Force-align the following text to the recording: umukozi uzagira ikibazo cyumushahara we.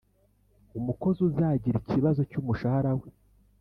umukozi 0.79 1.19
uzagira 1.29 1.75
ikibazo 1.79 2.21
cyumushahara 2.29 2.91
we. 2.99 3.07